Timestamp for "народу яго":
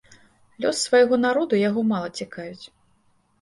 1.25-1.85